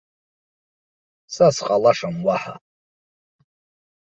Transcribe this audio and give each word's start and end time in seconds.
Са 1.33 1.47
сҟалашам 1.55 2.15
уаҳа! 2.25 2.55